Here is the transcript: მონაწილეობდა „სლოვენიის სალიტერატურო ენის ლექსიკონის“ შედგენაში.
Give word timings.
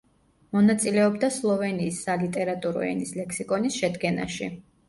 მონაწილეობდა 0.55 1.29
„სლოვენიის 1.35 1.99
სალიტერატურო 2.07 2.87
ენის 2.89 3.15
ლექსიკონის“ 3.21 3.81
შედგენაში. 3.83 4.53